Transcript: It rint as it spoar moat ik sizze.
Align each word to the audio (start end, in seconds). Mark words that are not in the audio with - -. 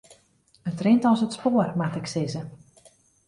It 0.69 0.79
rint 0.83 1.05
as 1.09 1.21
it 1.25 1.33
spoar 1.37 1.67
moat 1.79 1.95
ik 1.99 2.07
sizze. 2.13 2.41